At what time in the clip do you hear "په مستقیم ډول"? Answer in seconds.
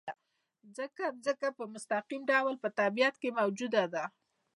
1.57-2.55